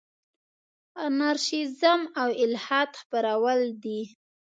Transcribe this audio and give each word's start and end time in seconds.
انارشیزم 1.05 2.01
او 2.21 2.29
الحاد 2.43 2.91
خپرول 3.01 3.61
دي. 3.83 4.01